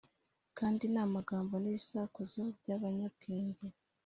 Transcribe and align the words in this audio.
Kandi 0.57 0.83
n’amagambo 0.93 1.53
n’ibisakuzo 1.59 2.43
by’abanyabwenge 2.59 3.65